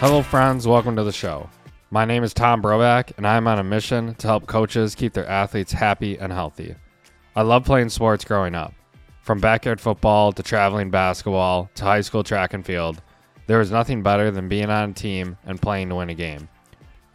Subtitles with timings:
[0.00, 0.64] Hello, friends.
[0.64, 1.50] Welcome to the show.
[1.90, 5.26] My name is Tom Broback, and I'm on a mission to help coaches keep their
[5.26, 6.76] athletes happy and healthy.
[7.34, 8.72] I love playing sports growing up.
[9.22, 13.02] From backyard football to traveling basketball to high school track and field,
[13.48, 16.48] there was nothing better than being on a team and playing to win a game.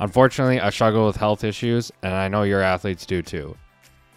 [0.01, 3.55] Unfortunately, I struggle with health issues, and I know your athletes do too.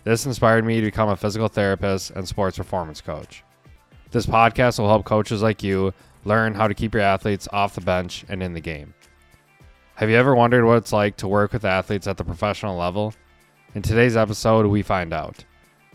[0.03, 3.45] This inspired me to become a physical therapist and sports performance coach.
[4.11, 5.95] This podcast will help coaches like you
[6.27, 8.93] learn how to keep your athletes off the bench and in the game.
[9.95, 13.15] Have you ever wondered what it's like to work with athletes at the professional level?
[13.75, 15.45] In today's episode, we find out.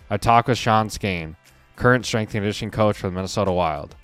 [0.09, 1.35] I talk with Sean Skahan,
[1.75, 3.95] current strength and conditioning coach for the Minnesota Wild.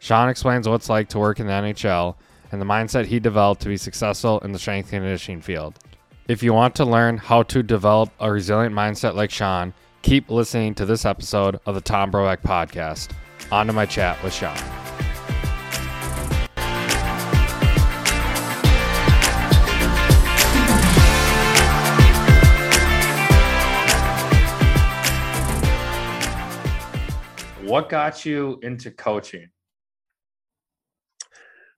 [0.00, 2.16] Sean explains what it's like to work in the NHL
[2.52, 5.78] and the mindset he developed to be successful in the strength and conditioning field.
[6.26, 10.74] If you want to learn how to develop a resilient mindset like Sean, keep listening
[10.76, 13.12] to this episode of the Tom Broek podcast.
[13.52, 14.56] On to my chat with Sean.
[27.62, 29.50] What got you into coaching?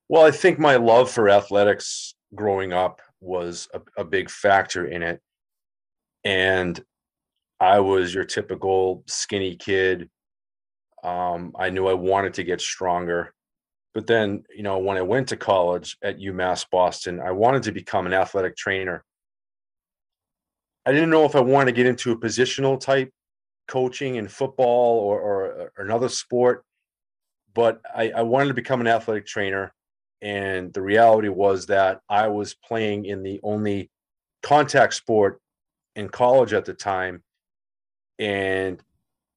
[0.08, 5.02] Well, I think my love for athletics growing up was a, a big factor in
[5.02, 5.20] it.
[6.24, 6.82] And
[7.58, 10.08] I was your typical skinny kid.
[11.02, 13.34] Um, I knew I wanted to get stronger.
[13.92, 17.72] But then, you know, when I went to college at UMass Boston, I wanted to
[17.72, 19.04] become an athletic trainer.
[20.86, 23.10] I didn't know if I wanted to get into a positional type
[23.68, 26.64] coaching in football or, or, or another sport,
[27.54, 29.72] but I, I wanted to become an athletic trainer.
[30.20, 33.90] And the reality was that I was playing in the only
[34.42, 35.40] contact sport
[35.96, 37.22] in college at the time.
[38.18, 38.80] And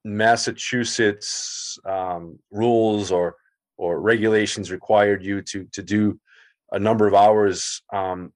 [0.06, 3.36] Massachusetts um, rules or
[3.78, 6.20] or regulations required you to to do
[6.72, 8.32] a number of hours um,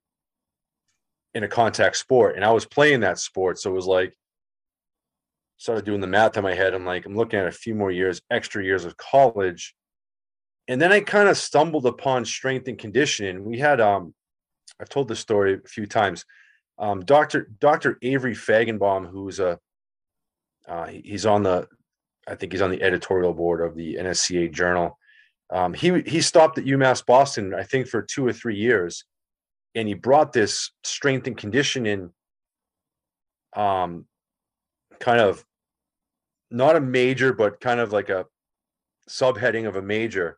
[1.34, 4.18] in a contact sport, and I was playing that sport, so it was like
[5.60, 6.74] started doing the math in my head.
[6.74, 9.76] I'm like, I'm looking at a few more years, extra years of college.
[10.70, 13.44] And then I kind of stumbled upon strength and conditioning.
[13.44, 14.16] We had um
[14.82, 16.26] I've told this story a few times.
[16.78, 17.52] Um, Dr.
[17.60, 17.98] Dr.
[18.02, 19.60] Avery Faigenbaum, who's a
[20.68, 21.68] uh, he's on the
[22.28, 24.98] I think he's on the editorial board of the NSCA journal.
[25.50, 29.04] Um, he he stopped at UMass Boston, I think, for two or three years,
[29.76, 32.14] and he brought this strength and conditioning
[33.56, 34.06] um,
[35.00, 35.44] kind of
[36.52, 38.26] not a major, but kind of like a
[39.10, 40.38] subheading of a major,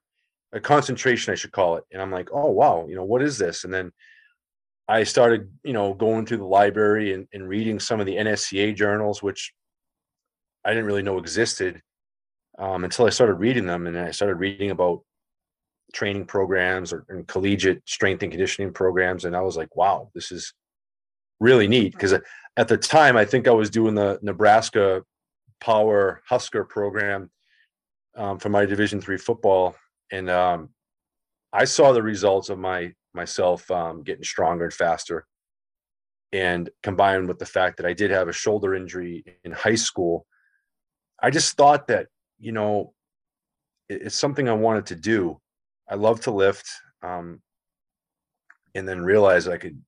[0.54, 1.84] a concentration, I should call it.
[1.92, 3.64] And I'm like, oh wow, you know, what is this?
[3.64, 3.92] And then
[4.88, 8.76] I started, you know, going through the library and, and reading some of the NSCA
[8.76, 9.54] journals, which
[10.66, 11.82] I didn't really know existed
[12.60, 13.88] um, until I started reading them.
[13.88, 15.02] And I started reading about
[15.94, 19.26] training programs or and collegiate strength and conditioning programs.
[19.26, 20.54] And I was like, wow, this is
[21.40, 21.94] really neat.
[21.94, 22.14] Because
[22.58, 25.04] at the time, I think I was doing the Nebraska
[25.62, 27.30] power Husker program
[28.18, 29.76] um, for my Division three football,
[30.12, 30.70] and um,
[31.54, 35.26] I saw the results of my myself um, getting stronger and faster.
[36.34, 40.26] And combined with the fact that I did have a shoulder injury in high school,
[41.22, 42.08] I just thought that
[42.40, 42.94] you know
[43.90, 45.40] it, it's something I wanted to do.
[45.90, 46.70] I love to lift,
[47.04, 47.42] um,
[48.74, 49.82] and then realized I could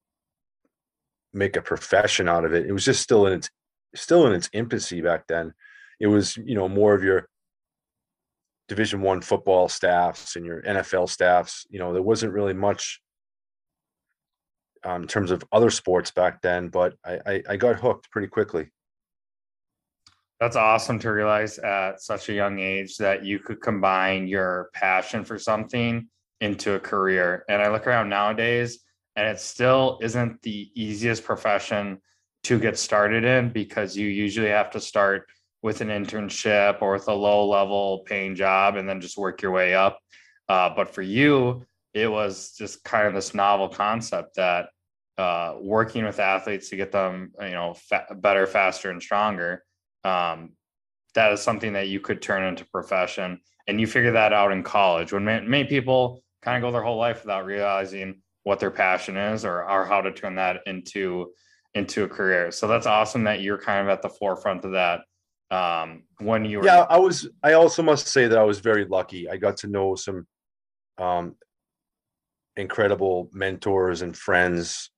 [1.33, 2.65] make a profession out of it.
[2.65, 3.49] It was just still in its
[3.95, 5.53] still in its infancy back then.
[5.99, 7.27] It was, you know, more of your
[8.67, 11.65] division one football staffs and your NFL staffs.
[11.69, 13.01] You know, there wasn't really much
[14.83, 18.27] um, in terms of other sports back then, but I, I, I got hooked pretty
[18.27, 18.69] quickly.
[20.39, 25.23] That's awesome to realize at such a young age that you could combine your passion
[25.23, 26.07] for something
[26.41, 27.45] into a career.
[27.47, 28.79] And I look around nowadays
[29.15, 31.99] and it still isn't the easiest profession
[32.43, 35.27] to get started in because you usually have to start
[35.61, 39.51] with an internship or with a low level paying job and then just work your
[39.51, 39.99] way up.
[40.49, 44.69] Uh, but for you, it was just kind of this novel concept that
[45.17, 49.63] uh, working with athletes to get them, you know, fa- better, faster, and stronger.
[50.03, 50.53] Um,
[51.13, 54.63] that is something that you could turn into profession, and you figure that out in
[54.63, 55.13] college.
[55.13, 59.15] When many, many people kind of go their whole life without realizing what their passion
[59.15, 61.31] is or, or how to turn that into
[61.75, 62.51] into a career.
[62.51, 65.01] So that's awesome that you're kind of at the forefront of that.
[65.51, 67.29] Um, when you were yeah, I was.
[67.43, 69.29] I also must say that I was very lucky.
[69.29, 70.25] I got to know some
[70.97, 71.35] um,
[72.55, 74.89] incredible mentors and friends,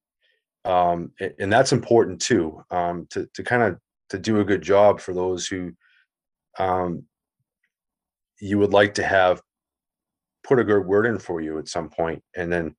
[0.64, 2.62] um, and, that's important too.
[2.72, 3.78] Um, to to kind of
[4.12, 5.74] to do a good job for those who
[6.58, 7.04] um,
[8.40, 9.42] you would like to have
[10.46, 12.76] put a good word in for you at some point, and then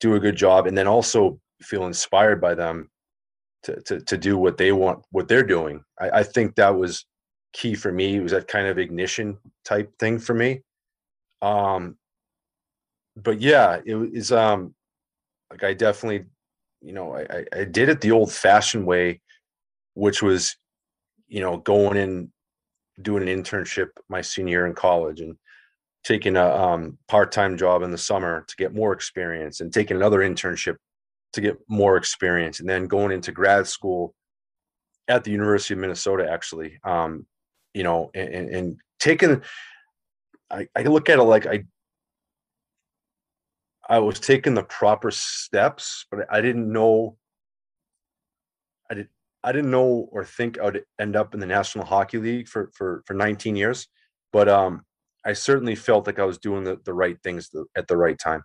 [0.00, 2.88] do a good job and then also feel inspired by them
[3.64, 5.82] to to, do what they want what they're doing.
[6.00, 7.06] I, I think that was
[7.52, 8.16] key for me.
[8.16, 10.62] It was that kind of ignition type thing for me.
[11.42, 11.96] Um
[13.22, 14.74] but yeah it was um
[15.50, 16.26] like i definitely
[16.80, 19.20] you know i i did it the old fashioned way
[19.94, 20.56] which was
[21.26, 22.30] you know going in
[23.02, 25.36] doing an internship my senior year in college and
[26.04, 30.20] taking a um, part-time job in the summer to get more experience and taking another
[30.20, 30.76] internship
[31.32, 34.14] to get more experience and then going into grad school
[35.08, 37.26] at the university of minnesota actually um,
[37.74, 39.42] you know and, and taking
[40.50, 41.64] I, I look at it like i
[43.88, 47.16] i was taking the proper steps but i didn't know
[48.90, 49.08] i did
[49.44, 52.70] i didn't know or think i would end up in the national hockey league for
[52.74, 53.88] for for 19 years
[54.32, 54.84] but um
[55.24, 58.42] I certainly felt like I was doing the, the right things at the right time.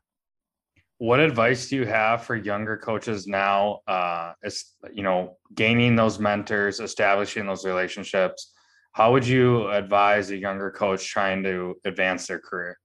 [1.04, 3.82] What advice do you have for younger coaches now?
[3.86, 4.64] Uh, as
[4.94, 8.54] you know, gaining those mentors, establishing those relationships.
[8.94, 12.80] How would you advise a younger coach trying to advance their career?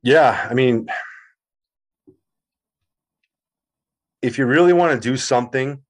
[0.00, 0.86] Yeah, I mean,
[4.22, 5.82] if you really want to do something,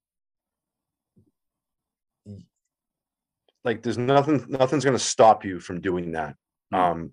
[3.63, 6.35] like there's nothing nothing's going to stop you from doing that
[6.73, 6.77] mm.
[6.79, 7.11] um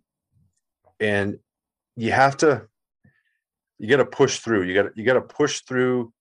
[0.99, 1.39] and
[1.95, 2.67] you have to
[3.79, 6.13] you got to push through you got you got to push through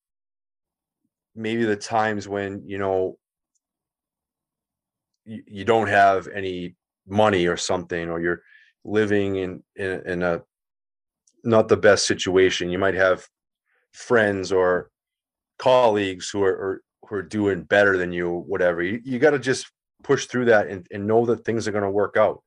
[1.36, 3.18] maybe the times when you know
[5.26, 6.76] you, you don't have any
[7.08, 8.42] money or something or you're
[8.84, 10.42] living in, in in a
[11.44, 13.28] not the best situation you might have
[13.94, 14.90] friends or
[15.58, 19.40] colleagues who are, are who are doing better than you whatever you, you got to
[19.40, 19.72] just
[20.04, 22.42] push through that and, and know that things are going to work out.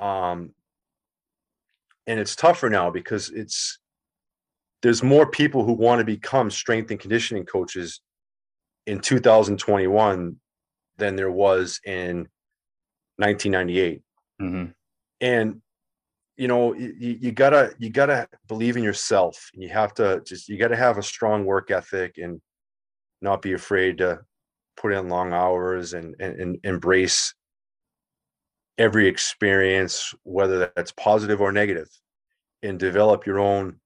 [0.00, 0.52] Um,
[2.06, 3.78] and it's tougher now because it's
[4.82, 8.00] there's more people who want to become strength and conditioning coaches
[8.86, 10.36] in 2021
[10.96, 12.28] than there was in
[13.16, 14.02] 1998
[14.40, 14.70] mm-hmm.
[15.20, 15.60] and
[16.36, 20.56] you know you, you, gotta you gotta believe in yourself you have to just you
[20.56, 22.40] gotta have a strong work ethic and
[23.22, 24.20] not be afraid to
[24.76, 27.34] put in long hours and, and, and embrace
[28.78, 31.88] every experience, whether that's positive or negative,
[32.62, 33.79] and develop your own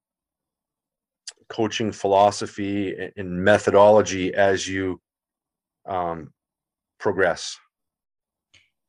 [1.49, 5.01] coaching philosophy and methodology as you
[5.87, 6.33] um,
[6.99, 7.57] progress.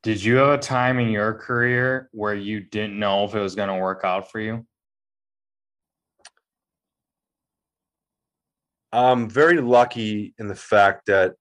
[0.03, 3.55] Did you have a time in your career where you didn't know if it was
[3.55, 4.65] going to work out for you?
[8.93, 11.35] I'm very lucky in the fact that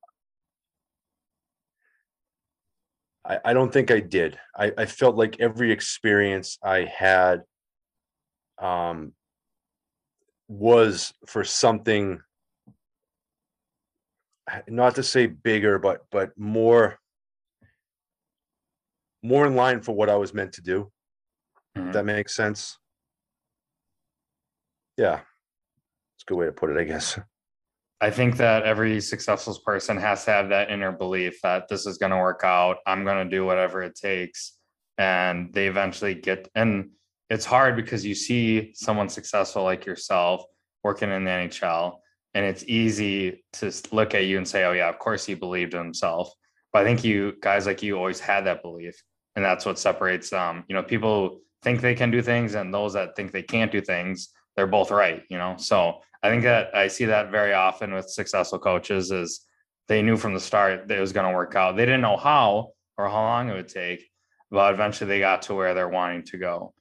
[3.24, 4.38] I, I don't think I did.
[4.58, 7.44] I, I felt like every experience I had
[8.58, 9.14] um,
[10.48, 12.20] was for something
[14.68, 16.98] not to say bigger but but more
[19.24, 20.92] more in line for what i was meant to do
[21.76, 21.92] mm-hmm.
[21.92, 22.78] that makes sense
[24.98, 25.22] yeah
[26.16, 27.20] it's a good way to put it i guess
[28.02, 31.98] I think that every successful person has to have that inner belief that this is
[31.98, 32.78] going to work out.
[32.86, 34.58] I'm going to do whatever it takes.
[34.98, 36.90] And they eventually get, and
[37.30, 40.44] it's hard because you see someone successful like yourself
[40.84, 41.98] working in the NHL,
[42.34, 45.74] and it's easy to look at you and say, oh, yeah, of course he believed
[45.74, 46.32] in himself.
[46.72, 49.02] But I think you guys like you always had that belief.
[49.36, 52.94] And that's what separates, um, you know, people think they can do things and those
[52.94, 55.56] that think they can't do things, they're both right, you know?
[55.58, 59.42] So I think that I see that very often with successful coaches is
[59.88, 61.76] they knew from the start that it was going to work out.
[61.76, 64.10] They didn't know how or how long it would take,
[64.52, 66.74] but eventually they got to where they're wanting to go.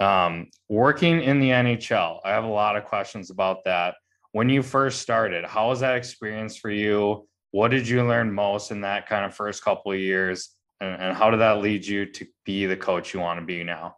[0.00, 3.94] Um, working in the NHL, I have a lot of questions about that.
[4.32, 7.28] When you first started, how was that experience for you?
[7.52, 10.50] What did you learn most in that kind of first couple of years?
[10.80, 13.62] And, and how did that lead you to be the coach you want to be
[13.62, 13.96] now?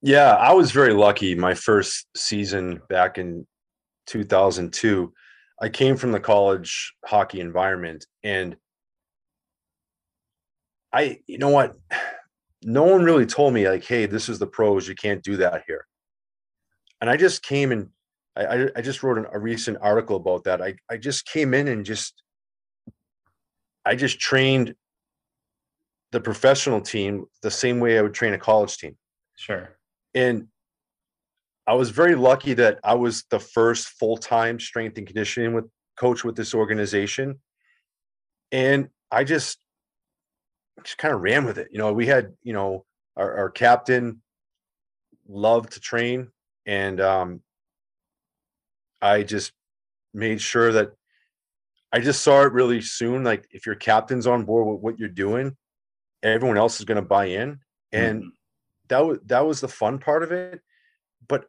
[0.00, 1.34] Yeah, I was very lucky.
[1.34, 3.46] My first season back in
[4.06, 5.12] 2002,
[5.60, 8.56] I came from the college hockey environment and
[10.92, 11.74] I, you know what?
[12.64, 14.88] No one really told me like, "Hey, this is the pros.
[14.88, 15.86] You can't do that here."
[17.00, 17.88] And I just came and
[18.36, 20.62] I, I just wrote an, a recent article about that.
[20.62, 22.22] I, I just came in and just,
[23.84, 24.74] I just trained
[26.12, 28.96] the professional team the same way I would train a college team.
[29.36, 29.76] Sure
[30.14, 30.48] and
[31.66, 35.66] I was very lucky that I was the first full time strength and conditioning with
[35.96, 37.40] coach with this organization,
[38.50, 39.58] and I just
[40.82, 41.68] just kind of ran with it.
[41.70, 42.84] You know, we had you know
[43.16, 44.22] our, our captain
[45.28, 46.28] loved to train
[46.66, 47.40] and um,
[49.00, 49.52] I just
[50.14, 50.92] made sure that
[51.92, 53.24] I just saw it really soon.
[53.24, 55.56] Like if your captain's on board with what you're doing,
[56.22, 57.58] everyone else is going to buy in,
[57.90, 58.28] and mm-hmm.
[58.88, 60.60] that was that was the fun part of it.
[61.26, 61.46] But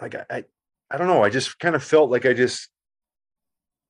[0.00, 0.44] like I, I,
[0.90, 1.24] I don't know.
[1.24, 2.68] I just kind of felt like I just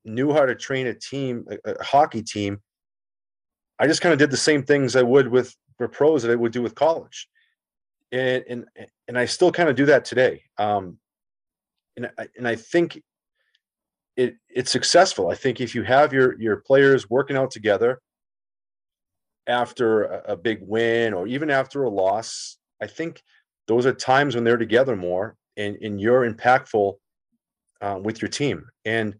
[0.05, 2.61] knew how to train a team, a, a hockey team.
[3.79, 6.35] I just kind of did the same things I would with the pros that I
[6.35, 7.27] would do with college,
[8.11, 8.65] and and
[9.07, 10.43] and I still kind of do that today.
[10.57, 10.97] Um,
[11.97, 13.01] and I, and I think
[14.15, 15.29] it it's successful.
[15.29, 17.99] I think if you have your your players working out together
[19.47, 23.21] after a, a big win or even after a loss, I think
[23.67, 26.93] those are times when they're together more and, and you're impactful
[27.81, 28.65] uh, with your team.
[28.85, 29.15] And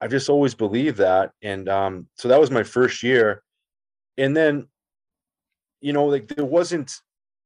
[0.00, 1.32] I've just always believed that.
[1.42, 3.42] And um, so that was my first year.
[4.18, 4.68] And then,
[5.80, 6.92] you know, like there wasn't,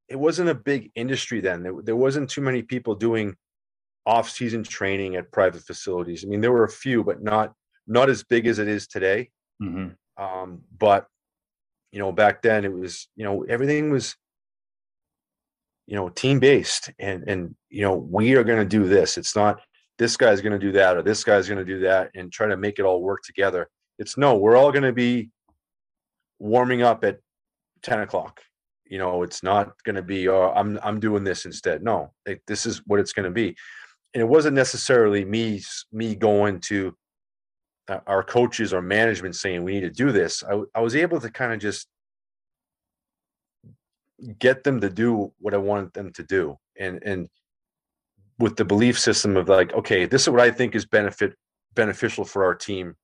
[0.09, 1.63] it wasn't a big industry then.
[1.63, 3.37] There, there wasn't too many people doing
[4.05, 6.25] off-season training at private facilities.
[6.25, 7.53] I mean, there were a few, but not
[7.87, 9.31] not as big as it is today.
[9.63, 10.23] Mm-hmm.
[10.23, 11.07] Um, but
[11.93, 14.17] you know, back then it was, you know, everything was,
[15.87, 19.19] you know, team based, and and you know, we are going to do this.
[19.19, 19.61] It's not
[19.99, 22.49] this guy's going to do that or this guy's going to do that, and try
[22.49, 23.69] to make it all work together.
[23.99, 25.31] It's no, we're all going to be
[26.43, 27.19] warming up at
[27.83, 28.41] ten o'clock.
[28.85, 31.83] You know, it's not going to be, oh, I'm I'm doing this instead.
[31.83, 33.57] No, it, this is what it's going to be
[34.15, 36.95] and it wasn't necessarily me me going to
[37.89, 40.43] uh, our coaches or management saying we need to do this.
[40.45, 41.89] I, I was able to kind of just
[44.39, 47.29] get them to do what I wanted them to do, and and
[48.39, 51.35] with the belief system of like, okay, this is what I think is benefit
[51.75, 52.95] beneficial for our team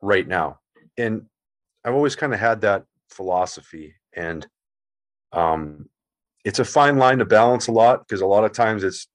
[0.00, 0.58] right now,
[0.96, 1.26] and
[1.84, 4.46] I've always kind of had that philosophy, and
[5.32, 5.88] um,
[6.44, 9.08] it's a fine line to balance a lot because a lot of times it's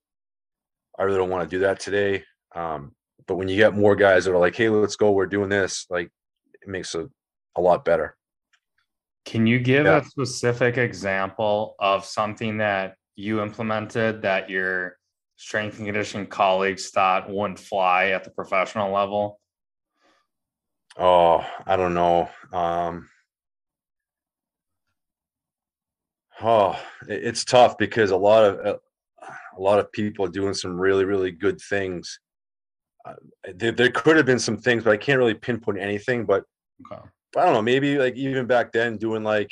[0.98, 2.24] I really don't want to do that today.
[2.56, 2.94] Um,
[3.28, 5.86] but when you get more guys that are like, hey, let's go, we're doing this,
[5.90, 6.10] like
[6.62, 7.10] it makes a,
[7.56, 8.16] a lot better.
[9.26, 9.98] Can you give yeah.
[9.98, 14.98] a specific example of something that you implemented that your
[15.36, 19.40] strength and conditioning colleagues thought wouldn't fly at the professional level?
[20.98, 22.30] Oh, I don't know.
[22.54, 23.10] Um,
[26.42, 28.78] oh, it's tough because a lot of uh,
[29.58, 32.20] a lot of people doing some really really good things
[33.06, 33.14] uh,
[33.54, 36.44] there, there, could have been some things but i can't really pinpoint anything but,
[36.92, 37.02] okay.
[37.34, 39.52] but i don't know maybe like even back then doing like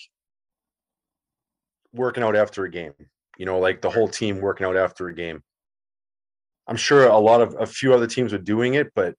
[1.93, 2.93] working out after a game
[3.37, 5.41] you know like the whole team working out after a game
[6.67, 9.15] i'm sure a lot of a few other teams were doing it but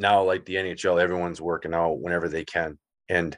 [0.00, 2.78] now like the nhl everyone's working out whenever they can.
[3.08, 3.36] And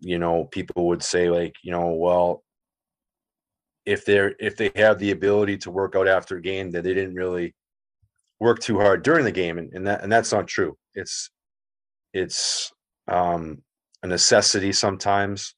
[0.00, 2.42] you know people would say like you know well
[3.84, 6.94] if they're if they have the ability to work out after a game that they
[6.94, 7.54] didn't really
[8.40, 9.58] work too hard during the game.
[9.58, 10.76] And, and that and that's not true.
[10.94, 11.30] It's
[12.12, 12.72] it's
[13.08, 13.62] um
[14.02, 15.54] a necessity sometimes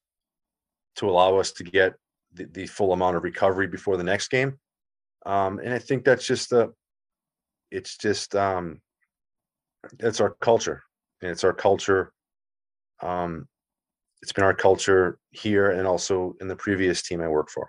[0.97, 1.95] to allow us to get
[2.33, 4.59] the, the full amount of recovery before the next game.
[5.27, 6.71] Um and i think that's just a
[7.71, 8.81] it's just um
[10.01, 10.83] it's our culture
[11.23, 12.13] and it's our culture
[13.03, 13.47] um
[14.23, 17.69] it's been our culture here and also in the previous team i work for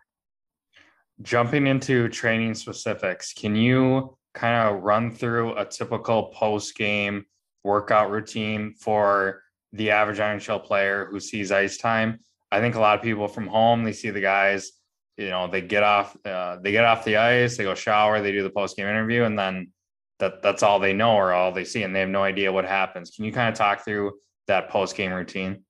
[1.22, 7.26] jumping into training specifics, can you kind of run through a typical post game
[7.64, 9.42] workout routine for
[9.74, 12.20] the average NHL player who sees ice time?
[12.52, 14.72] I think a lot of people from home they see the guys,
[15.18, 18.32] you know, they get off, uh, they get off the ice, they go shower, they
[18.32, 19.72] do the post game interview, and then
[20.20, 22.66] that that's all they know or all they see, and they have no idea what
[22.66, 23.12] happens.
[23.12, 24.14] Can you kind of talk through
[24.48, 25.64] that post game routine?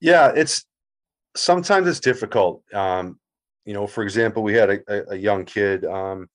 [0.00, 0.64] Yeah, it's
[1.36, 2.62] sometimes it's difficult.
[2.72, 3.18] Um,
[3.64, 6.28] you know, for example, we had a, a young kid um,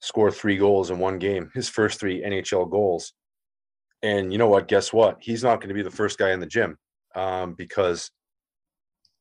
[0.00, 3.12] score three goals in one game, his first three NHL goals.
[4.02, 4.68] And you know what?
[4.68, 5.18] Guess what?
[5.20, 6.76] He's not going to be the first guy in the gym
[7.14, 8.10] um, because,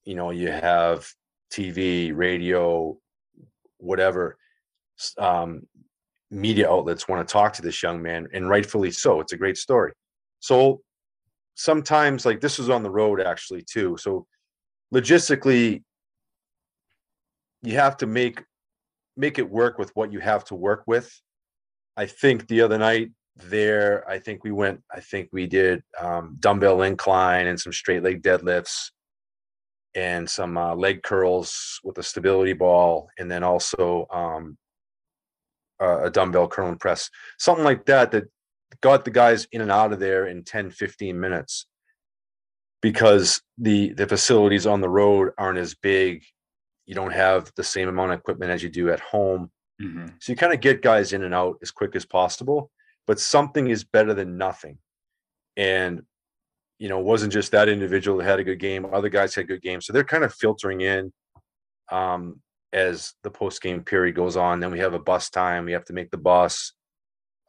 [0.06, 1.08] you know, you have
[1.52, 2.98] TV, radio,
[3.78, 4.38] whatever
[5.18, 5.68] um,
[6.32, 9.20] media outlets want to talk to this young man, and rightfully so.
[9.20, 9.92] It's a great story.
[10.40, 10.82] So
[11.56, 13.98] sometimes, like this was on the road actually too.
[14.00, 14.26] So
[14.94, 15.84] logistically,
[17.62, 18.42] you have to make
[19.18, 21.12] make it work with what you have to work with.
[21.98, 26.38] I think the other night there, I think we went, I think we did um,
[26.40, 28.92] dumbbell incline and some straight leg deadlifts
[29.94, 34.58] and some uh, leg curls with a stability ball, and then also um,
[35.82, 37.10] a, a dumbbell curl and press,
[37.40, 38.26] something like that, that
[38.82, 41.66] got the guys in and out of there in 10, 15 minutes
[42.82, 46.24] because the the facilities on the road aren't as big
[46.92, 49.50] you don't have the same amount of equipment as you do at home.
[49.82, 50.08] Mm-hmm.
[50.20, 52.70] So you kind of get guys in and out as quick as possible,
[53.08, 54.78] but something is better than nothing.
[55.56, 56.02] And
[56.80, 58.86] you know, it wasn't just that individual that had a good game.
[58.92, 59.86] Other guys had good games.
[59.86, 61.14] So they're kind of filtering in
[61.92, 62.42] um,
[62.74, 64.60] as the post game period goes on.
[64.60, 65.66] Then we have a bus time.
[65.66, 66.74] We have to make the bus.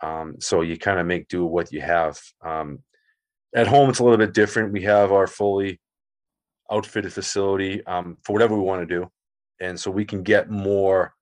[0.02, 2.18] Um, so you kind of make do with what you have.
[2.44, 2.80] Um,
[3.54, 4.72] at home, it's a little bit different.
[4.72, 5.80] We have our fully
[6.70, 9.10] outfitted facility um, for whatever we want to do.
[9.60, 11.14] And so we can get more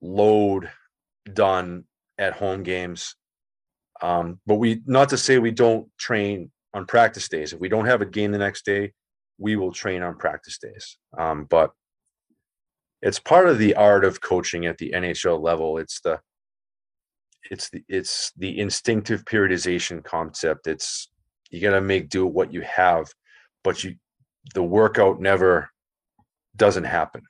[0.00, 0.70] load
[1.32, 1.84] done
[2.18, 3.14] at home games.
[4.02, 7.52] Um, but we, not to say we don't train on practice days.
[7.52, 8.92] If we don't have a game the next day,
[9.38, 10.98] we will train on practice days.
[11.16, 11.70] Um, but
[13.04, 15.76] it's part of the art of coaching at the NHL level.
[15.76, 16.20] It's the
[17.50, 20.66] it's the it's the instinctive periodization concept.
[20.66, 21.10] It's
[21.50, 23.06] you got to make do what you have,
[23.62, 23.96] but you
[24.54, 25.70] the workout never
[26.56, 27.22] doesn't happen.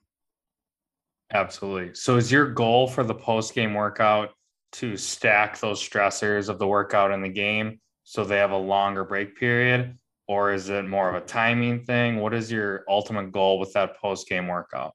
[1.33, 1.93] Absolutely.
[1.95, 4.31] So is your goal for the post game workout
[4.75, 9.03] to stack those stressors of the workout in the game so they have a longer
[9.03, 13.61] break period or is it more of a timing thing what is your ultimate goal
[13.61, 14.93] with that post game workout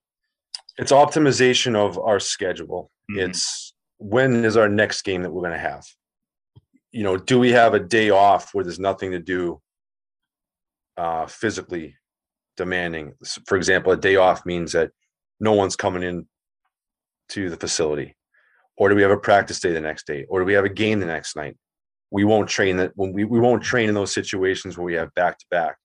[0.80, 2.90] it's optimization of our schedule.
[3.12, 3.28] Mhm.
[3.30, 5.86] it's when is our next game that we're going to have?
[6.92, 9.62] You know do we have a day off where there's nothing to do
[10.98, 11.96] uh physically
[12.58, 13.14] demanding?
[13.46, 14.92] For example a day off means that
[15.40, 16.28] no one's coming in
[17.30, 18.16] to the facility.
[18.78, 20.26] Or do we have a practice day the next day?
[20.30, 21.58] Or do we have a game the next night?
[22.12, 25.14] We won't train that when we, we won't train in those situations where we have
[25.14, 25.76] back to back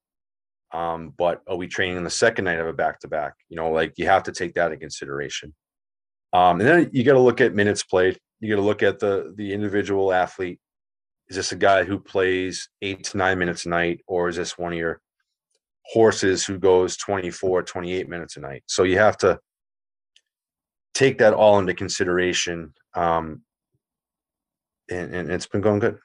[0.75, 3.57] um but are we training on the second night of a back to back you
[3.57, 5.55] know like you have to take that in consideration.
[6.33, 8.19] Um and then you got to look at minutes played.
[8.41, 10.59] You got to look at the the individual athlete.
[11.29, 14.59] Is this a guy who plays eight to nine minutes a night or is this
[14.59, 15.01] one of your
[15.87, 18.65] horses who goes 24 28 minutes a night?
[18.67, 19.39] So you have to
[20.93, 23.43] take that all into consideration um
[24.91, 25.99] and, and it's been going good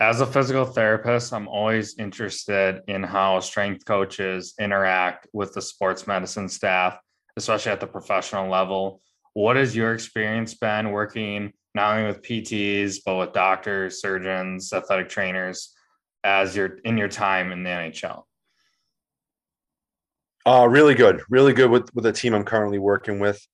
[0.00, 6.06] as a physical therapist i'm always interested in how strength coaches interact with the sports
[6.06, 6.98] medicine staff
[7.36, 9.00] especially at the professional level
[9.34, 15.08] what has your experience been working not only with pts but with doctors surgeons athletic
[15.08, 15.74] trainers
[16.24, 18.24] as you're in your time in the nhl
[20.46, 23.44] Uh, really good, really good with with the team I'm currently working with.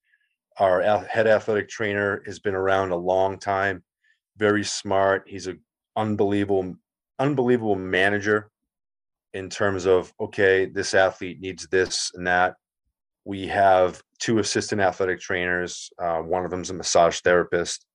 [0.58, 3.82] Our head athletic trainer has been around a long time,
[4.36, 5.24] very smart.
[5.26, 5.54] He's a
[5.96, 6.74] unbelievable,
[7.18, 8.50] unbelievable manager
[9.34, 12.54] in terms of okay, this athlete needs this and that.
[13.24, 15.90] We have two assistant athletic trainers.
[15.98, 17.86] Uh, one of them's a massage therapist.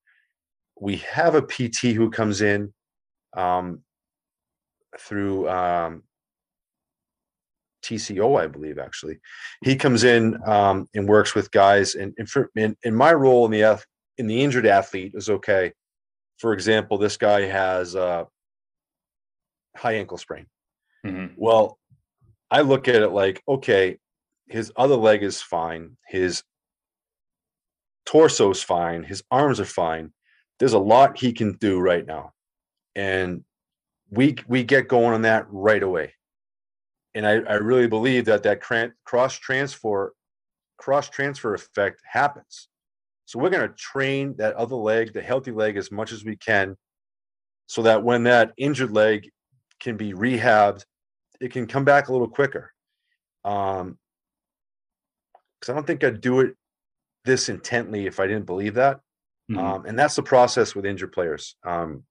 [0.80, 2.74] We have a PT who comes in
[3.36, 3.82] um,
[5.00, 6.04] through um,
[7.84, 9.20] TCO, I believe, actually.
[9.64, 11.96] He comes in um, and works with guys.
[11.96, 13.82] And, and for, in, in my role in the
[14.18, 15.72] in the injured athlete is okay.
[16.38, 18.28] For example, this guy has a
[19.76, 20.48] high ankle sprain.
[21.06, 21.34] Mhm.
[21.38, 21.80] Well,
[22.50, 24.00] I look at it like, okay,
[24.48, 25.98] his other leg is fine.
[26.08, 26.44] His
[28.06, 29.04] torso's fine.
[29.04, 30.14] His arms are fine.
[30.60, 32.34] There's a lot he can do right now.
[32.96, 33.44] And
[34.10, 36.14] we we get going on that right away.
[37.14, 40.14] And I, I really believe that that cran- cross transfer
[40.78, 42.70] cross transfer effect happens.
[43.28, 46.38] So we're going to train that other leg, the healthy leg, as much as we
[46.38, 46.78] can,
[47.68, 49.30] so that when that injured leg
[49.82, 50.86] can be rehabbed,
[51.42, 52.72] it can come back a little quicker.
[53.44, 53.98] Um,
[55.60, 56.56] because I don't think I'd do it
[57.26, 59.02] this intently if I didn't believe that.
[59.52, 59.58] Mhm.
[59.58, 61.58] Um, and that's the process with injured players.
[61.64, 62.06] Um,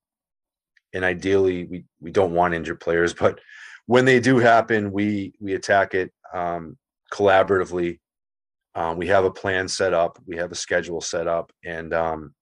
[0.92, 3.40] and ideally, we we don't want injured players, but
[3.86, 6.76] when they do happen, we we attack it um,
[7.10, 8.00] collaboratively.
[8.76, 10.18] Um, we have a plan set up.
[10.26, 12.34] We have a schedule set up, and um,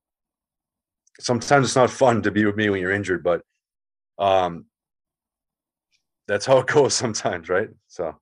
[1.21, 3.43] sometimes it's not fun to be with me when you're injured, but
[4.19, 4.67] um,
[6.29, 7.69] that's how it goes sometimes, right?
[7.89, 8.17] So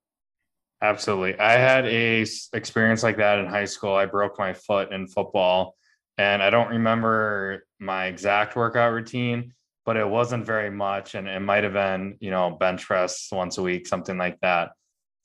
[0.82, 1.38] Absolutely.
[1.38, 3.94] I had a experience like that in high school.
[3.94, 5.76] I broke my foot in football
[6.18, 9.54] and I don't remember my exact workout routine,
[9.86, 13.58] but it wasn't very much and it might have been, you know, bench press once
[13.58, 14.70] a week, something like that.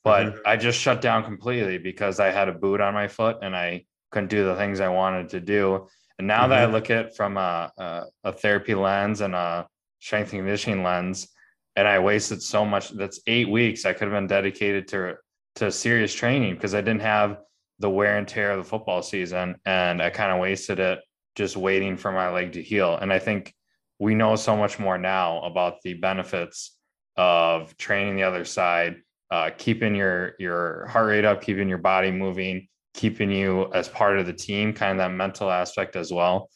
[0.04, 0.40] But Mhm.
[0.46, 3.84] I just shut down completely because I had a boot on my foot and I
[4.10, 5.88] couldn't do the things I wanted to do.
[6.18, 9.68] And now that I look at it from a, a, a therapy lens and a
[10.00, 11.28] strength and conditioning lens,
[11.76, 12.90] and I wasted so much.
[12.90, 15.16] That's eight weeks I could have been dedicated to
[15.56, 17.38] to serious training because I didn't have
[17.78, 21.00] the wear and tear of the football season, and I kind of wasted it
[21.36, 22.96] just waiting for my leg to heal.
[22.96, 23.54] And I think
[24.00, 26.76] we know so much more now about the benefits
[27.16, 28.96] of training the other side
[29.30, 34.18] uh, keeping your your heart rate up, keeping your body moving, keeping you as part
[34.18, 36.48] of the team, kind of that mental aspect as well.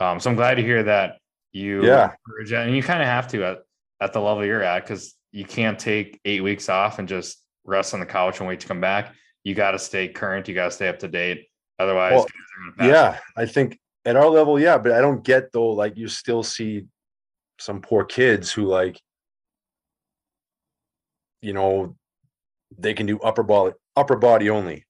[0.00, 1.16] Um, so I'm glad to hear that
[1.52, 2.12] you Yeah.
[2.54, 3.58] and you kind of have to at,
[4.00, 7.94] at the level you're at because you can't take eight weeks off and just rest
[7.94, 9.14] on the couch and wait to come back.
[9.44, 10.46] You got to stay current.
[10.48, 11.48] You got to stay up to date.
[11.78, 12.24] Otherwise,
[12.78, 16.08] Well, Yeah, I think at our level, yeah, but I don't get though, like you
[16.08, 16.84] still see
[17.58, 19.00] some poor kids who like,
[21.40, 21.96] you know,
[22.76, 24.84] they can do upper body upper body only.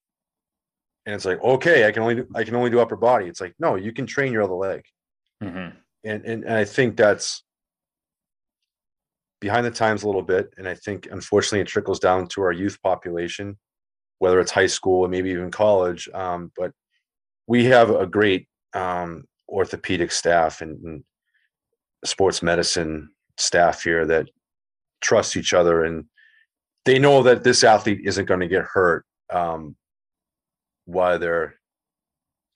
[1.07, 3.27] And it's like, okay, I can only do I can only do upper body.
[3.27, 4.83] It's like, no, you can train your other leg.
[5.43, 5.75] Mhm.
[6.05, 7.43] And and, and I think that's
[9.41, 10.53] behind the times a little bit.
[10.59, 13.57] And I think unfortunately it trickles down to our youth population,
[14.19, 16.09] whether it's high school or maybe even college.
[16.13, 16.73] Um, but
[17.47, 21.05] we have a great um, orthopedic staff and, and
[22.05, 24.27] sports medicine staff here that
[25.01, 26.05] trust each other and
[26.89, 29.77] they know that this athlete isn't going to get hurt um,
[30.87, 31.55] while they're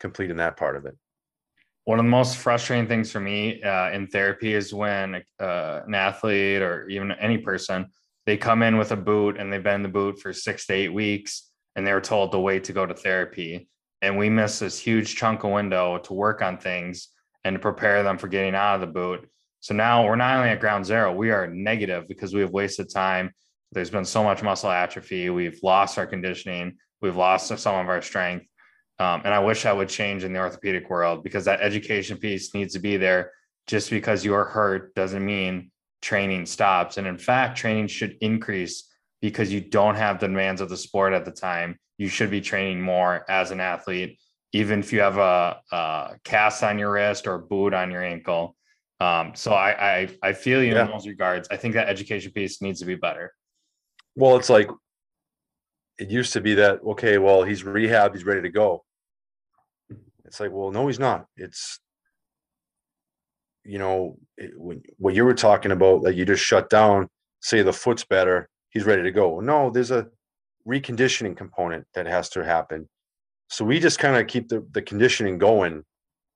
[0.01, 0.97] completing that part of it.
[1.85, 5.95] One of the most frustrating things for me uh, in therapy is when uh, an
[5.95, 7.87] athlete or even any person
[8.25, 10.73] they come in with a boot and they've been in the boot for six to
[10.73, 13.69] eight weeks and they were told to wait to go to therapy
[14.01, 17.09] and we miss this huge chunk of window to work on things
[17.45, 19.29] and to prepare them for getting out of the boot.
[19.61, 22.89] So now we're not only at ground zero, we are negative because we have wasted
[22.91, 23.35] time.
[23.73, 25.31] There's been so much muscle atrophy.
[25.31, 26.77] We've lost our conditioning.
[27.01, 28.47] We've lost some of our strength.
[28.99, 32.55] Um, and I wish that would change in the orthopedic world because that education piece
[32.55, 33.33] needs to be there.
[33.67, 35.71] Just because you're hurt doesn't mean
[36.03, 36.99] training stops.
[36.99, 38.89] And in fact, training should increase
[39.21, 41.79] because you don't have the demands of the sport at the time.
[41.97, 44.19] You should be training more as an athlete,
[44.53, 48.03] even if you have a, a cast on your wrist or a boot on your
[48.05, 48.57] ankle.
[49.01, 49.71] Um, so I,
[50.03, 50.85] I I feel you Yeah.
[50.85, 51.49] in those regards.
[51.51, 53.33] I think that education piece needs to be better.
[54.17, 54.69] Well, it's like
[55.99, 58.85] it used to be that okay, well, he's rehab, he's ready to go.
[60.25, 61.27] It's like, well, no, he's not.
[61.37, 61.79] It's
[63.65, 67.09] you know, it, when, what you were talking about, like you just shut down,
[67.41, 69.41] say the foot's better, he's ready to go.
[69.41, 70.09] No, there's a
[70.67, 72.89] reconditioning component that has to happen.
[73.49, 75.85] So we just kind of keep the, the conditioning going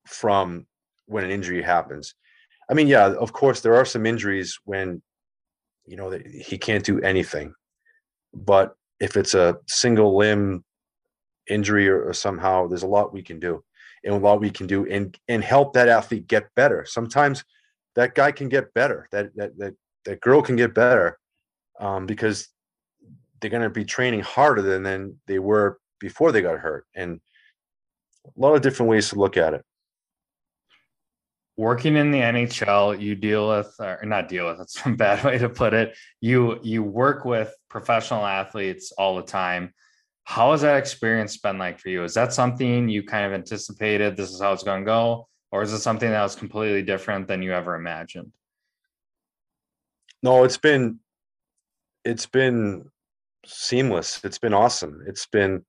[0.07, 0.67] from
[1.07, 2.15] when an injury happens.
[2.71, 5.03] I mean, yeah, of course, there are some injuries when,
[5.87, 7.55] you know, that he can't do anything.
[8.45, 10.65] But if it's a single limb
[11.49, 13.65] injury or, or somehow, there's a lot we can do,
[14.05, 16.85] and a lot we can do, and and help that athlete get better.
[16.87, 17.45] Sometimes
[17.95, 19.09] that guy can get better.
[19.11, 21.19] That that that that girl can get better
[21.81, 22.49] um, because
[23.41, 27.21] they're going to be training harder than than they were before they got hurt, and
[28.27, 29.65] a lot of different ways to look at it.
[31.57, 35.39] Working in the NHL, you deal with or not deal with, that's a bad way
[35.39, 35.97] to put it.
[36.21, 39.73] You you work with professional athletes all the time.
[40.25, 42.03] How has that experience been like for you?
[42.03, 45.29] Is that something you kind of anticipated this is how it's going to go?
[45.53, 48.33] Or is it something that was completely different than you ever imagined?
[50.23, 50.99] No, it's been
[52.05, 52.91] it's been
[53.45, 54.21] seamless.
[54.25, 55.05] It's been awesome.
[55.07, 55.65] It's been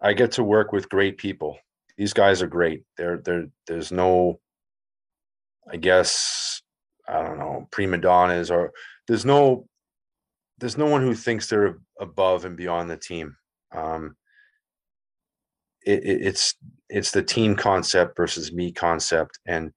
[0.00, 1.58] I get to work with great people.
[1.98, 2.84] These guys are great.
[2.96, 4.40] They're they're there's no
[5.70, 6.62] I guess
[7.08, 8.72] I don't know, prima donnas or
[9.06, 9.66] there's no
[10.58, 13.36] there's no one who thinks they're above and beyond the team.
[13.72, 14.16] Um
[15.86, 16.54] it, it, it's
[16.88, 19.72] it's the team concept versus me concept and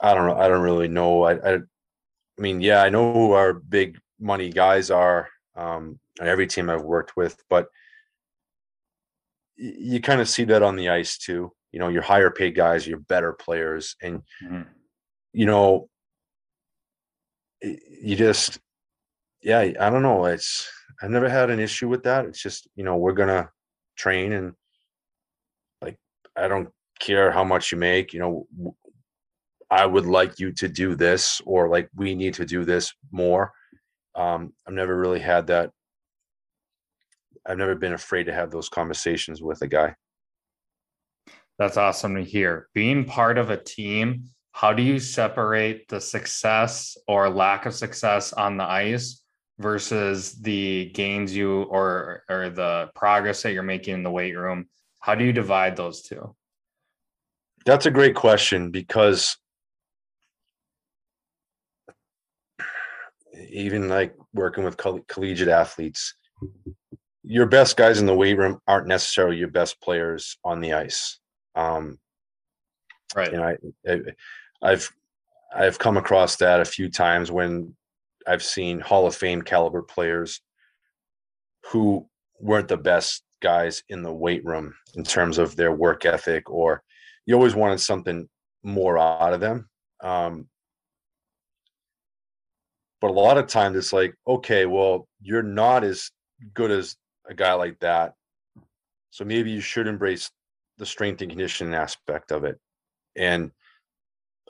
[0.00, 1.58] I don't know I don't really know I, I
[2.38, 6.70] I mean, yeah, I know who our big money guys are um, on every team
[6.70, 7.66] I've worked with, but
[9.56, 11.52] you kind of see that on the ice too.
[11.70, 14.66] You know, your higher paid guys, your better players, and Mhm.
[15.32, 15.88] You know,
[17.62, 18.58] you just,
[19.42, 20.24] yeah, I don't know.
[20.26, 20.70] It's
[21.02, 22.26] I've never had an issue with that.
[22.26, 23.50] It's just you know we're gonna
[23.96, 24.52] train and
[25.82, 25.96] like
[26.36, 28.12] I don't care how much you make.
[28.12, 28.74] You know,
[29.70, 33.52] I would like you to do this, or like we need to do this more.
[34.14, 35.70] Um, I've never really had that.
[37.46, 39.94] I've never been afraid to have those conversations with a guy.
[41.58, 42.68] That's awesome to hear.
[42.74, 48.32] Being part of a team, how do you separate the success or lack of success
[48.32, 49.22] on the ice
[49.58, 54.68] versus the gains you or or the progress that you're making in the weight room?
[54.98, 56.34] How do you divide those two?
[57.64, 59.36] That's a great question because
[63.50, 66.14] even like working with coll- collegiate athletes,
[67.22, 71.18] your best guys in the weight room aren't necessarily your best players on the ice.
[71.54, 71.98] Um,
[73.14, 73.32] Right.
[73.32, 73.56] know, I,
[73.90, 74.00] I,
[74.62, 74.92] I've
[75.54, 77.74] I've come across that a few times when
[78.26, 80.40] I've seen Hall of Fame caliber players
[81.66, 86.48] who weren't the best guys in the weight room in terms of their work ethic,
[86.50, 86.82] or
[87.26, 88.28] you always wanted something
[88.62, 89.68] more out of them.
[90.02, 90.48] Um,
[93.00, 96.10] but a lot of times it's like, okay, well, you're not as
[96.54, 96.96] good as
[97.28, 98.14] a guy like that.
[99.10, 100.30] So maybe you should embrace
[100.78, 102.58] the strength and conditioning aspect of it.
[103.16, 103.50] And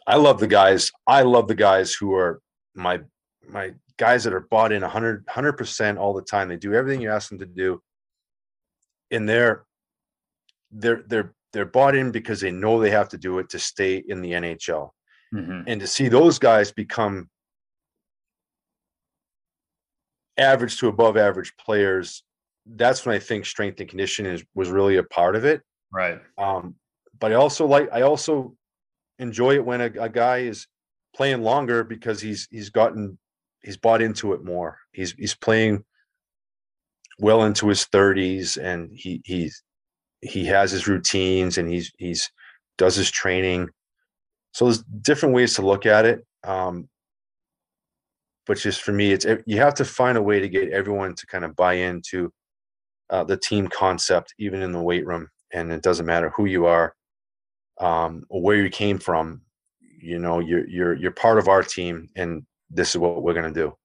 [0.07, 0.91] I love the guys.
[1.07, 2.41] I love the guys who are
[2.75, 3.01] my
[3.49, 6.49] my guys that are bought in 100 100% all the time.
[6.49, 7.83] They do everything you ask them to do.
[9.11, 9.65] And they're
[10.71, 13.97] they're they're they're bought in because they know they have to do it to stay
[13.97, 14.91] in the NHL.
[15.35, 15.63] Mm-hmm.
[15.67, 17.29] And to see those guys become
[20.39, 22.23] average to above average players,
[22.67, 25.63] that's when I think strength and conditioning is, was really a part of it.
[25.93, 26.21] Right.
[26.39, 26.77] Um,
[27.21, 28.55] but I also like I also
[29.19, 30.67] enjoy it when a, a guy is
[31.15, 33.19] playing longer because he's he's gotten
[33.63, 34.79] he's bought into it more.
[34.93, 35.85] He's he's playing
[37.19, 39.63] well into his 30s and he he's
[40.23, 42.31] he has his routines and he's he's
[42.79, 43.69] does his training.
[44.53, 46.27] So there's different ways to look at it.
[46.43, 46.89] Um,
[48.47, 51.27] but just for me, it's you have to find a way to get everyone to
[51.27, 52.33] kind of buy into
[53.11, 55.29] uh, the team concept, even in the weight room.
[55.53, 56.95] And it doesn't matter who you are,
[57.81, 59.41] um, where you came from.
[59.81, 63.51] You know, you're you're you're part of our team, and this is what we're gonna
[63.51, 63.77] do.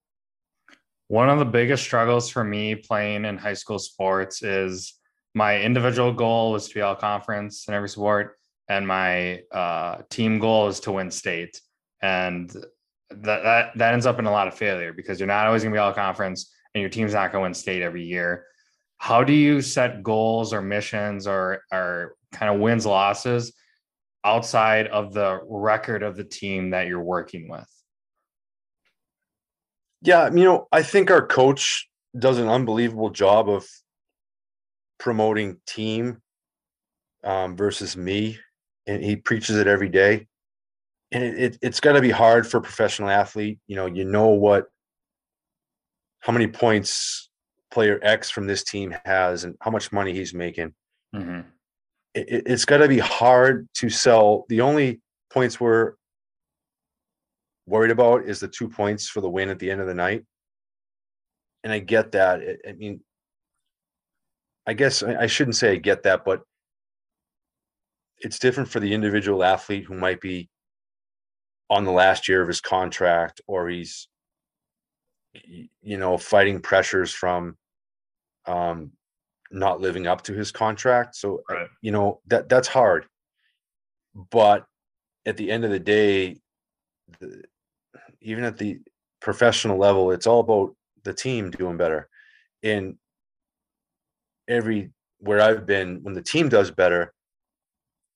[1.08, 4.94] One of the biggest struggles for me playing in high school sports is
[5.34, 8.38] my individual goal was to be all conference in every sport,
[8.70, 11.60] and my uh, team goal is to win state.
[12.02, 12.50] And
[13.10, 15.70] that, that that ends up in a lot of failure because you're not always to
[15.70, 18.46] be all conference, and your team's not to win state every year.
[18.98, 23.54] How do you set goals or missions or or kind of wins losses
[24.26, 27.68] outside of the record of the team that you're working with?
[30.02, 33.66] Yeah, you know, I think our coach does an unbelievable job of
[35.00, 36.22] promoting team
[37.24, 38.40] um, versus me,
[38.88, 40.28] and he preaches it every day.
[41.12, 43.60] And it, it it's got to be hard for a professional athlete.
[43.68, 44.66] You know, you know what,
[46.20, 47.30] how many points
[47.72, 50.74] player X from this team has, and how much money he's making.
[51.16, 51.42] Mm-hmm.
[52.16, 54.46] It, it's got to be hard to sell.
[54.50, 55.02] The only
[55.32, 55.94] points we're
[57.68, 60.24] worried about is the two points for the win at the end of the night.
[61.64, 62.42] And I get that.
[62.68, 63.02] I mean,
[64.68, 66.42] I guess I shouldn't say I get that, but
[68.20, 70.50] it's different for the individual athlete who might be
[71.70, 74.08] on the last year of his contract or he's
[75.82, 77.58] you know fighting pressures from
[78.46, 78.92] um
[79.52, 81.68] not living up to his contract so eh, right.
[81.82, 83.06] you know that that's hard
[84.32, 84.66] but
[85.26, 86.38] at the end of the day
[87.20, 87.44] the,
[88.22, 88.80] even at the
[89.22, 92.10] professional level it's all about the team doing better
[92.64, 92.98] and
[94.48, 97.14] every where I've been, when the team does better,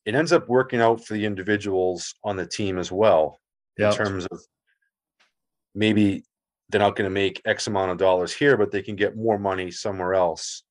[0.05, 3.39] it ends up working out for the individuals on the team as well.
[3.77, 3.91] Yep.
[3.91, 4.41] In terms of
[5.75, 6.23] maybe
[6.69, 9.39] they're not going to make X amount of dollars here, but they can get more
[9.39, 10.63] money somewhere else.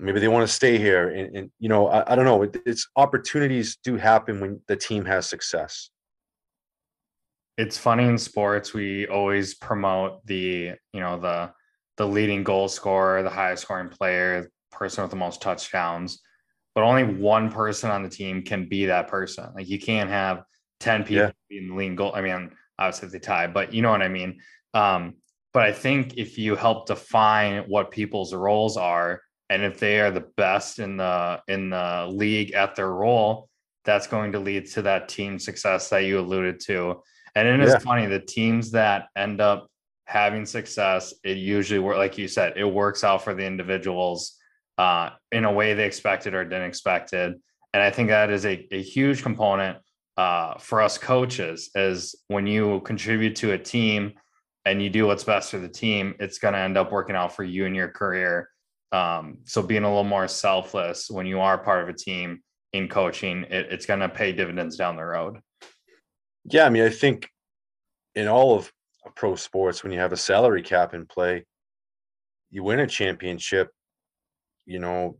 [0.00, 2.42] Maybe they want to stay here, and, and you know, I, I don't know.
[2.42, 5.90] It, it's opportunities do happen when the team has success.
[7.58, 8.72] It's funny in sports.
[8.72, 11.52] We always promote the, you know, the
[11.98, 16.20] the leading goal scorer, the highest scoring player, person with the most touchdowns,
[16.74, 19.46] but only one person on the team can be that person.
[19.54, 20.42] Like you can't have
[20.80, 21.58] 10 people yeah.
[21.58, 22.12] in the lean goal.
[22.14, 24.40] I mean, obviously they tie, but you know what I mean?
[24.72, 25.16] Um,
[25.52, 30.12] but I think if you help define what people's roles are, and if they are
[30.12, 33.50] the best in the in the league at their role,
[33.84, 37.02] that's going to lead to that team success that you alluded to.
[37.34, 37.78] And it is yeah.
[37.80, 39.68] funny the teams that end up
[40.04, 44.36] having success, it usually work like you said, it works out for the individuals
[44.78, 47.34] uh, in a way they expected or didn't expect it.
[47.72, 49.78] And I think that is a, a huge component
[50.16, 54.12] uh, for us coaches is when you contribute to a team
[54.64, 57.34] and you do what's best for the team, it's going to end up working out
[57.34, 58.49] for you and your career.
[58.92, 62.40] Um, so being a little more selfless when you are part of a team
[62.72, 65.38] in coaching, it, it's going to pay dividends down the road.
[66.44, 67.28] Yeah, I mean, I think
[68.14, 68.72] in all of
[69.14, 71.44] pro sports, when you have a salary cap in play,
[72.50, 73.70] you win a championship
[74.70, 75.16] you know,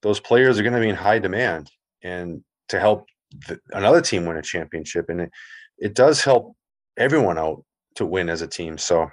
[0.00, 1.70] those players are going to be in high demand
[2.02, 3.06] and to help
[3.48, 5.10] the, another team win a championship.
[5.10, 5.30] And it,
[5.78, 6.56] it does help
[6.96, 7.62] everyone out
[7.96, 8.78] to win as a team.
[8.78, 9.10] So,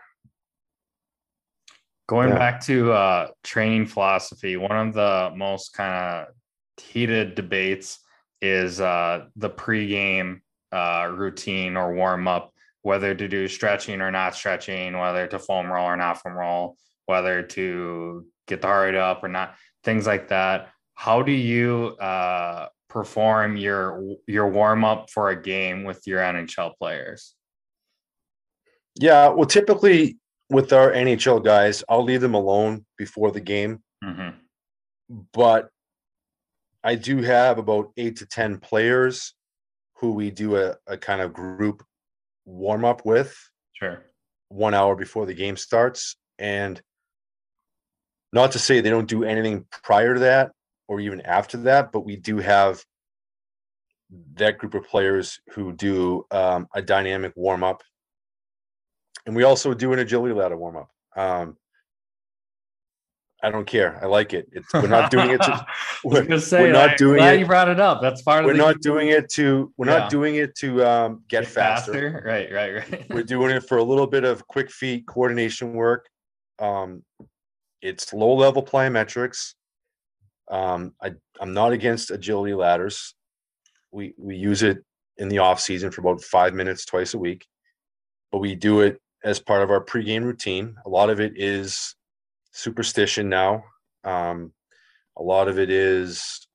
[2.07, 2.37] going yeah.
[2.37, 6.33] back to uh, training philosophy, one of the most kind of
[6.81, 7.99] heated debates
[8.41, 10.41] is uh, the pregame
[10.71, 15.71] uh, routine or warm up, whether to do stretching or not stretching, whether to foam
[15.71, 20.05] roll or not foam roll whether to get the heart rate up or not, things
[20.05, 20.69] like that.
[20.93, 26.77] How do you uh, perform your your warm up for a game with your NHL
[26.77, 27.33] players?
[28.95, 30.17] Yeah, well, typically
[30.49, 33.81] with our NHL guys, I'll leave them alone before the game.
[34.03, 34.38] Mm-hmm.
[35.33, 35.69] But
[36.83, 39.33] I do have about eight to 10 players
[39.95, 41.83] who we do a, a kind of group
[42.45, 43.38] warm up with.
[43.73, 44.03] Sure.
[44.49, 46.15] One hour before the game starts.
[46.39, 46.81] And
[48.31, 50.51] not to say they don't do anything prior to that
[50.88, 52.83] or even after that, but we do have
[54.36, 57.83] that group of players who do um, a dynamic warm up
[59.27, 60.89] and we also do an agility ladder warm up.
[61.15, 61.57] Um,
[63.43, 63.99] I don't care.
[64.01, 64.47] I like it.
[64.51, 65.41] It's, we're not doing it.
[65.41, 65.65] To,
[66.03, 67.39] we're, say, we're not doing it.
[67.39, 68.01] You brought it up.
[68.01, 68.47] That's part of.
[68.47, 69.71] We're not doing it to.
[69.77, 69.97] We're yeah.
[69.99, 71.91] not doing it to um, get, get faster.
[71.91, 72.23] faster.
[72.25, 73.09] Right, right, right.
[73.09, 76.07] we're doing it for a little bit of quick feet coordination work.
[76.57, 77.03] Um,
[77.81, 79.53] it's low level plyometrics.
[80.49, 83.13] Um, I I'm not against agility ladders.
[83.91, 84.83] We we use it
[85.17, 87.45] in the off season for about five minutes twice a week,
[88.31, 90.75] but we do it as part of our pregame routine.
[90.86, 91.95] A lot of it is
[92.51, 93.63] superstition now.
[94.03, 94.53] Um,
[95.17, 96.47] a lot of it is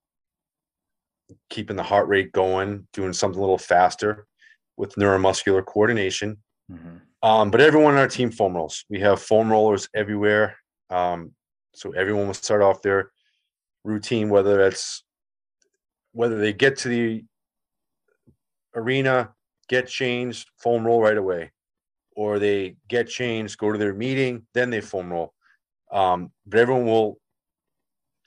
[1.51, 4.27] keeping the heart rate going, doing something a little faster
[4.77, 6.39] with neuromuscular coordination.
[6.71, 7.29] Mm-hmm.
[7.29, 8.85] Um, but everyone on our team foam rolls.
[8.89, 10.57] We have foam rollers everywhere.
[10.91, 11.33] Um,
[11.75, 13.11] so everyone will start off their
[13.85, 15.05] routine, whether that's
[16.13, 17.25] whether they get to the
[18.75, 19.31] arena,
[19.69, 21.51] get changed, foam roll right away
[22.17, 25.33] or they get changed, go to their meeting, then they foam roll.
[25.91, 27.19] Um, but everyone will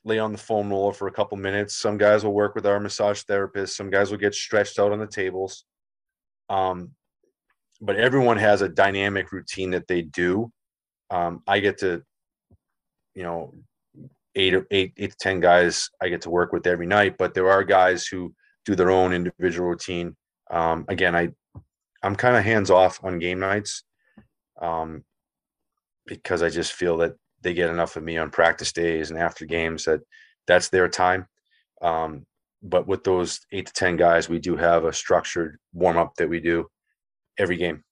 [0.03, 1.75] lay on the foam roller for a couple minutes.
[1.75, 3.75] Some guys will work with our massage therapist.
[3.75, 5.65] Some guys will get stretched out on the tables.
[6.49, 6.91] Um,
[7.81, 10.51] but everyone has a dynamic routine that they do.
[11.09, 12.03] Um, I get to,
[13.15, 13.53] you know,
[14.35, 17.17] eight or eight, eight to ten guys I get to work with every night.
[17.17, 18.33] But there are guys who
[18.65, 20.15] do their own individual routine.
[20.51, 21.29] Um, again, I
[22.05, 23.83] I'm kind of hands off on game nights
[24.61, 25.03] um,
[26.05, 29.45] because I just feel that they get enough of me on practice days and after
[29.45, 30.01] games that
[30.45, 31.25] that's their time.
[31.81, 32.27] Um,
[32.61, 36.29] but with those eight to 10 guys, we do have a structured warm up that
[36.29, 36.67] we do
[37.39, 37.83] every game.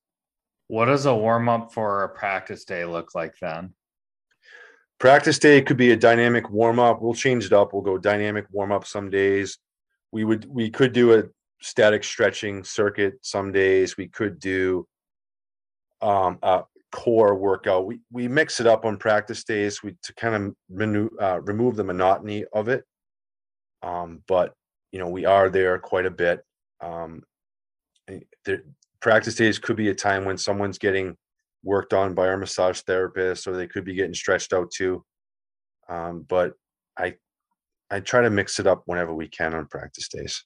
[0.67, 3.73] What does a warm up for a practice day look like then?
[4.99, 7.02] Practice day could be a dynamic warm up.
[7.02, 7.73] We'll change it up.
[7.73, 9.58] We'll go dynamic warm up some days.
[10.12, 11.23] We would we could do a
[11.63, 13.97] static stretching circuit some days.
[13.97, 14.86] We could do
[16.02, 17.88] um, a core workout.
[17.88, 21.84] We we mix it up on practice days we to kind of uh, remove the
[21.84, 22.84] monotony of it.
[23.82, 24.54] Um, but
[24.91, 26.43] you know we are there quite a bit.
[26.82, 27.23] Um,
[28.08, 28.62] the
[28.99, 31.15] practice days could be a time when someone's getting
[31.63, 35.04] worked on by our massage therapist, or they could be getting stretched out too.
[35.88, 36.54] Um, but
[36.97, 37.15] I
[37.89, 40.43] I try to mix it up whenever we can on practice days.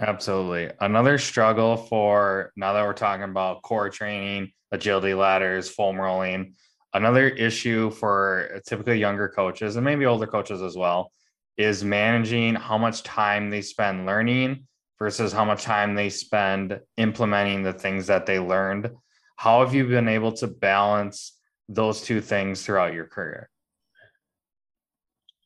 [0.00, 0.70] Absolutely.
[0.80, 6.54] Another struggle for now that we're talking about core training, agility ladders, foam rolling,
[6.94, 11.12] another issue for typically younger coaches and maybe older coaches as well
[11.58, 14.66] is managing how much time they spend learning
[14.98, 18.90] versus how much time they spend implementing the things that they learned.
[19.36, 23.50] How have you been able to balance those two things throughout your career?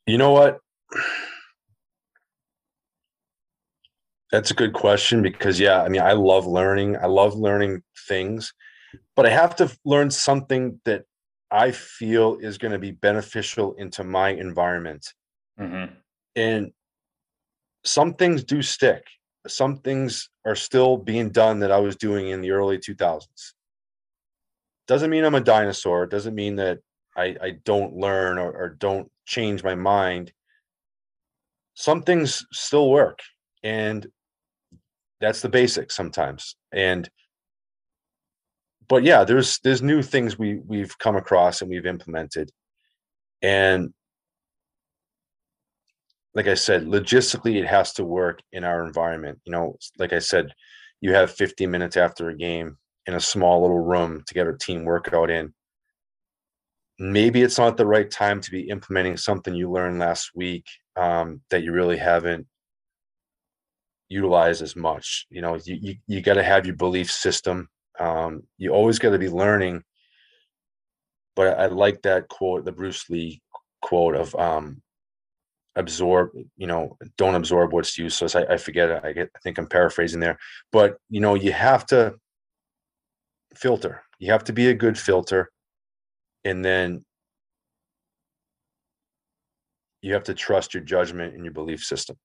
[0.07, 0.61] You know what?
[4.35, 6.97] That's a good question because yeah, I mean, I love learning.
[6.97, 8.53] I love learning things,
[9.15, 11.05] but I have to learn something that
[11.53, 15.07] I feel is going to be beneficial into my environment.
[15.61, 15.95] Mm-hmm.
[16.35, 16.73] And
[17.85, 19.05] some things do stick.
[19.47, 23.53] Some things are still being done that I was doing in the early 2000s.
[24.89, 26.07] Doesn't mean I'm a dinosaur.
[26.07, 26.81] Doesn't mean that
[27.17, 30.33] I, I don't learn or, or don't change my mind.
[31.75, 33.21] Some things still work.
[33.63, 34.09] And
[35.25, 37.09] that's the basics sometimes and
[38.89, 42.51] but yeah there's there's new things we we've come across and we've implemented
[43.43, 43.93] and
[46.35, 50.19] like i said logistically it has to work in our environment you know like i
[50.19, 50.53] said
[51.05, 54.57] you have 50 minutes after a game in a small little room to get a
[54.57, 55.53] team workout in.
[56.99, 60.65] Maybe it's not the right time to be implementing something you learned last week
[60.97, 62.47] um, that you really haven't
[64.15, 65.27] utilize as much.
[65.29, 67.69] You know, you you, you got to have your belief system.
[67.99, 69.83] Um, you always got to be learning.
[71.37, 73.43] But I like that quote, the Bruce Lee
[73.83, 74.81] quote of um,
[75.75, 76.31] absorb.
[76.57, 78.37] You know, don't absorb what's useless.
[78.37, 79.05] I, I forget.
[79.05, 79.31] I get.
[79.35, 80.39] I think I'm paraphrasing there.
[80.71, 82.15] But you know, you have to
[83.57, 84.03] filter.
[84.21, 85.51] You have to be a good filter,
[86.45, 87.05] and then
[90.03, 92.17] you have to trust your judgment and your belief system.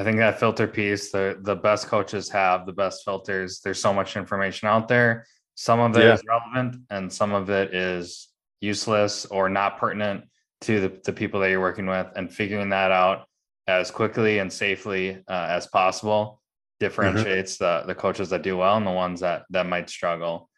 [0.00, 3.60] I think that filter piece, the the best coaches have the best filters.
[3.60, 5.26] There's so much information out there.
[5.56, 6.14] Some of it yeah.
[6.14, 8.28] is relevant and some of it is
[8.62, 10.24] useless or not pertinent
[10.62, 13.26] to the, the people that you're working with and figuring that out
[13.66, 16.86] as quickly and safely uh, as possible mm-hmm.
[16.86, 17.86] differentiates mm-hmm.
[17.86, 20.48] the, the coaches that do well and the ones that that might struggle.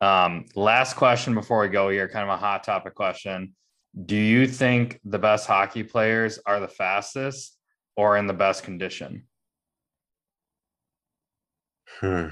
[0.00, 3.56] Um, last question before we go here, kind of a hot topic question.
[4.06, 7.58] Do you think the best hockey players are the fastest
[7.96, 9.24] or in the best condition?
[12.00, 12.28] Hmm.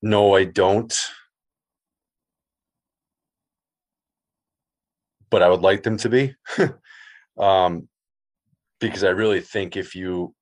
[0.00, 0.94] No, I don't.
[5.30, 6.34] But I would like them to be.
[7.38, 7.88] um,
[8.80, 10.34] because I really think if you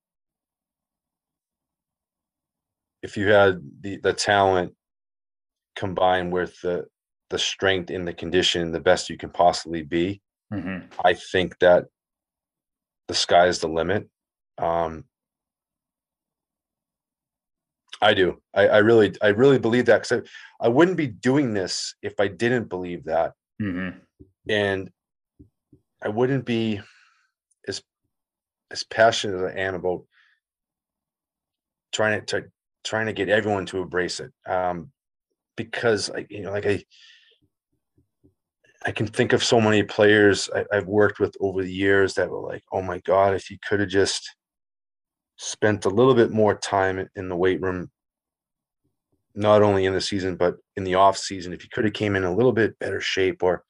[3.02, 4.74] if you had the the talent
[5.76, 6.84] combined with the
[7.30, 10.20] the strength in the condition the best you can possibly be
[10.52, 10.78] mm-hmm.
[11.04, 11.84] i think that
[13.11, 14.08] the sky is the limit.
[14.56, 15.04] Um
[18.00, 18.40] i do.
[18.54, 20.24] I, I really i really believe that because
[20.61, 23.32] I, I wouldn't be doing this if i didn't believe that.
[23.61, 23.98] Mm-hmm.
[24.48, 24.90] and
[26.00, 26.80] i wouldn't be
[27.68, 27.82] as
[28.70, 30.04] as passionate as i am about
[31.92, 32.48] trying to, to
[32.84, 34.32] trying to get everyone to embrace it.
[34.46, 34.92] Um,
[35.56, 36.82] because I, you know like i
[38.87, 42.31] i can think of so many players I, i've worked with over the years that
[42.31, 44.35] were like oh my god if you could have just
[45.37, 47.91] spent a little bit more time in the weight room
[49.35, 52.16] not only in the season but in the off season if you could have came
[52.16, 53.64] in a little bit better shape or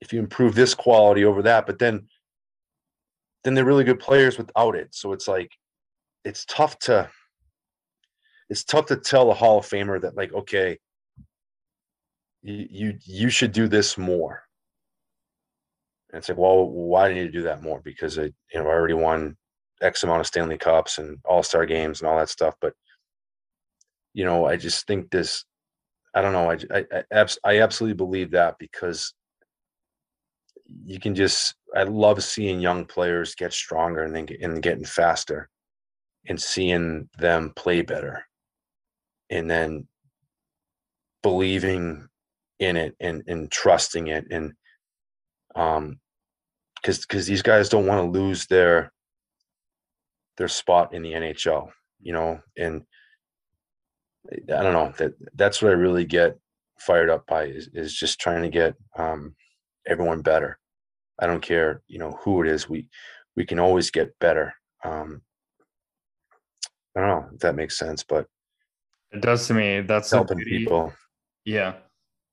[0.00, 2.06] if you improve this quality over that but then
[3.46, 4.88] then they're really good players without it.
[4.92, 5.52] So it's like
[6.24, 7.08] it's tough to
[8.50, 10.78] it's tough to tell a Hall of Famer that like, okay,
[12.52, 14.42] you you, should do this more.
[16.10, 17.80] And it's like, well, why do you need to do that more?
[17.80, 19.36] Because I, you know, I already won
[19.82, 22.54] X amount of Stanley Cups and All Star games and all that stuff.
[22.60, 22.72] But
[24.14, 25.44] you know, I just think this.
[26.14, 26.50] I don't know.
[26.50, 29.12] I I I, I absolutely believe that because
[30.84, 31.54] you can just.
[31.74, 35.50] I love seeing young players get stronger and then get, and getting faster,
[36.28, 38.24] and seeing them play better
[39.30, 39.86] and then
[41.22, 42.08] believing
[42.58, 44.52] in it and and trusting it and
[45.54, 45.98] um
[46.86, 48.92] because because these guys don't want to lose their
[50.36, 52.82] their spot in the NHL, you know, and
[54.30, 56.38] I don't know that that's what I really get
[56.78, 59.34] fired up by is, is just trying to get um,
[59.86, 60.58] everyone better.
[61.18, 62.68] I don't care, you know, who it is.
[62.68, 62.88] We
[63.34, 64.54] we can always get better.
[64.84, 65.22] Um,
[66.96, 68.26] I don't know if that makes sense, but
[69.12, 69.80] it does to me.
[69.80, 70.92] That's helping people.
[71.44, 71.74] Yeah.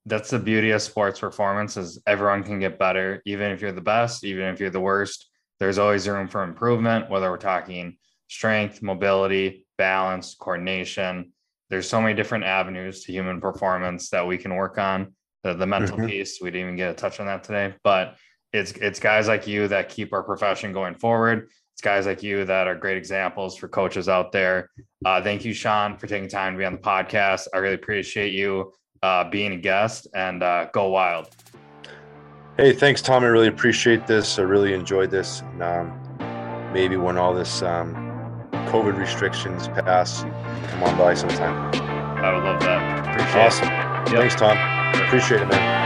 [0.06, 3.80] That's the beauty of sports performance is everyone can get better, even if you're the
[3.80, 5.30] best, even if you're the worst.
[5.60, 7.96] There's always room for improvement, whether we're talking
[8.28, 11.32] strength, mobility, balance, coordination.
[11.70, 15.14] There's so many different avenues to human performance that we can work on.
[15.42, 16.06] The, the mental mm-hmm.
[16.06, 18.16] piece, we didn't even get a touch on that today, but
[18.52, 21.48] it's it's guys like you that keep our profession going forward.
[21.74, 24.70] It's guys like you that are great examples for coaches out there.
[25.04, 27.48] Uh, thank you, Sean, for taking time to be on the podcast.
[27.52, 28.72] I really appreciate you
[29.04, 31.28] uh, being a guest and uh, go wild.
[32.56, 33.22] Hey, thanks, Tom.
[33.22, 34.38] I really appreciate this.
[34.38, 35.42] I really enjoyed this.
[35.42, 37.94] And, um, maybe when all this um,
[38.72, 41.70] COVID restrictions pass, come on by sometime.
[42.24, 43.00] I would love that.
[43.00, 43.68] Appreciate awesome.
[43.68, 43.72] it.
[43.72, 44.14] Awesome.
[44.14, 44.22] Yep.
[44.22, 45.02] Thanks, Tom.
[45.06, 45.83] Appreciate it, man.